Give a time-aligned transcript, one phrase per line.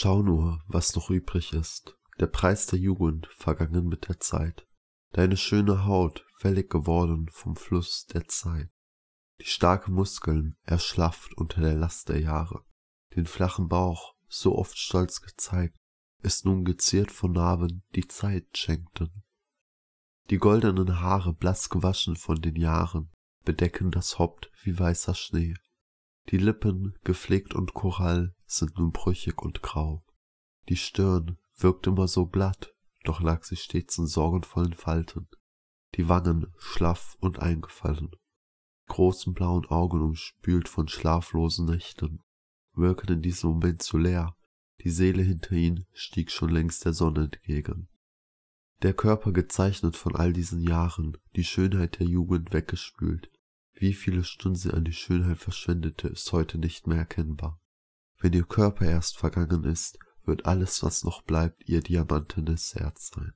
[0.00, 4.64] Schau nur, was noch übrig ist, der Preis der Jugend, vergangen mit der Zeit.
[5.10, 8.70] Deine schöne Haut, wellig geworden vom Fluss der Zeit.
[9.40, 12.62] Die starken Muskeln erschlafft unter der Last der Jahre.
[13.16, 15.76] Den flachen Bauch, so oft stolz gezeigt,
[16.22, 19.24] ist nun geziert von Narben, die Zeit schenkten.
[20.30, 23.10] Die goldenen Haare, blass gewaschen von den Jahren,
[23.44, 25.56] bedecken das Haupt wie weißer Schnee.
[26.30, 30.04] Die Lippen, gepflegt und Korall, sind nun brüchig und grau.
[30.68, 35.28] Die Stirn wirkt immer so glatt, doch lag sie stets in sorgenvollen Falten.
[35.94, 38.10] Die Wangen schlaff und eingefallen.
[38.88, 42.22] Großen blauen Augen umspült von schlaflosen Nächten,
[42.74, 44.36] wirken in diesem Moment zu leer,
[44.80, 47.88] die Seele hinter ihnen stieg schon längst der Sonne entgegen.
[48.82, 53.28] Der Körper gezeichnet von all diesen Jahren, die Schönheit der Jugend weggespült.
[53.74, 57.60] Wie viele Stunden sie an die Schönheit verschwendete, ist heute nicht mehr erkennbar.
[58.20, 63.32] Wenn ihr Körper erst vergangen ist, wird alles, was noch bleibt, ihr diamantenes Herz sein.